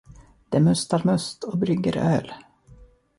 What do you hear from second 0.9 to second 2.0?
must och brygger